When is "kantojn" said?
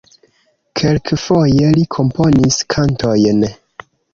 2.77-3.47